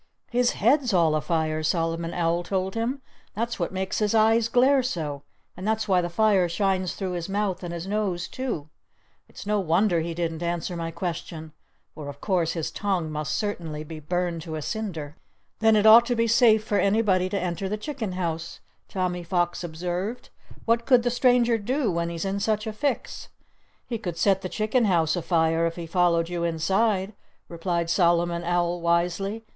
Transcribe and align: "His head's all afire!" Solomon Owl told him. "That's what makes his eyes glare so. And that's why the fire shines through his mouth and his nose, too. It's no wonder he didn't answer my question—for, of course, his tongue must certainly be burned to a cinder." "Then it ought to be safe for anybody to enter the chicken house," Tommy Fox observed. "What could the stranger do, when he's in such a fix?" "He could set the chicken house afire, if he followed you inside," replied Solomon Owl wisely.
"His 0.31 0.53
head's 0.53 0.93
all 0.95 1.13
afire!" 1.13 1.61
Solomon 1.61 2.11
Owl 2.11 2.41
told 2.41 2.73
him. 2.73 3.03
"That's 3.35 3.59
what 3.59 3.71
makes 3.71 3.99
his 3.99 4.15
eyes 4.15 4.47
glare 4.47 4.81
so. 4.81 5.21
And 5.55 5.67
that's 5.67 5.87
why 5.87 6.01
the 6.01 6.09
fire 6.09 6.49
shines 6.49 6.95
through 6.95 7.11
his 7.11 7.29
mouth 7.29 7.61
and 7.61 7.71
his 7.71 7.85
nose, 7.85 8.27
too. 8.27 8.67
It's 9.29 9.45
no 9.45 9.59
wonder 9.59 9.99
he 10.01 10.15
didn't 10.15 10.41
answer 10.41 10.75
my 10.75 10.89
question—for, 10.89 12.09
of 12.09 12.19
course, 12.19 12.53
his 12.53 12.71
tongue 12.71 13.11
must 13.11 13.35
certainly 13.35 13.83
be 13.83 13.99
burned 13.99 14.41
to 14.41 14.55
a 14.55 14.63
cinder." 14.63 15.17
"Then 15.59 15.75
it 15.75 15.85
ought 15.85 16.07
to 16.07 16.15
be 16.15 16.25
safe 16.25 16.63
for 16.63 16.79
anybody 16.79 17.29
to 17.29 17.39
enter 17.39 17.69
the 17.69 17.77
chicken 17.77 18.13
house," 18.13 18.59
Tommy 18.89 19.21
Fox 19.21 19.63
observed. 19.63 20.29
"What 20.65 20.87
could 20.87 21.03
the 21.03 21.11
stranger 21.11 21.59
do, 21.59 21.91
when 21.91 22.09
he's 22.09 22.25
in 22.25 22.39
such 22.39 22.65
a 22.65 22.73
fix?" 22.73 23.29
"He 23.85 23.99
could 23.99 24.17
set 24.17 24.41
the 24.41 24.49
chicken 24.49 24.85
house 24.85 25.15
afire, 25.15 25.67
if 25.67 25.75
he 25.75 25.85
followed 25.85 26.27
you 26.27 26.43
inside," 26.43 27.13
replied 27.47 27.87
Solomon 27.87 28.43
Owl 28.43 28.81
wisely. 28.81 29.45